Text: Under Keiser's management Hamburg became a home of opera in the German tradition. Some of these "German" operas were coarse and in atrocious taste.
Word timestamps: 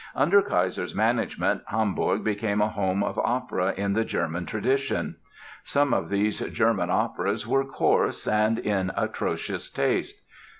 Under 0.15 0.41
Keiser's 0.41 0.95
management 0.95 1.61
Hamburg 1.67 2.23
became 2.23 2.59
a 2.59 2.69
home 2.69 3.03
of 3.03 3.19
opera 3.19 3.71
in 3.77 3.93
the 3.93 4.03
German 4.03 4.47
tradition. 4.47 5.17
Some 5.63 5.93
of 5.93 6.09
these 6.09 6.39
"German" 6.39 6.89
operas 6.89 7.45
were 7.45 7.63
coarse 7.65 8.27
and 8.27 8.57
in 8.57 8.91
atrocious 8.97 9.69
taste. 9.69 10.23